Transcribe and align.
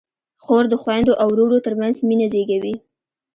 خور 0.43 0.63
د 0.69 0.73
خویندو 0.81 1.13
او 1.21 1.27
وروڼو 1.33 1.57
ترمنځ 1.65 1.95
مینه 2.07 2.27
زېږوي. 2.33 2.75